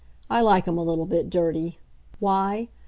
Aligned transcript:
I 0.31 0.41
like 0.41 0.67
'em 0.67 0.79
a 0.79 0.83
little 0.83 1.05
bit 1.05 1.29
dirty. 1.29 1.77
Why? 2.17 2.69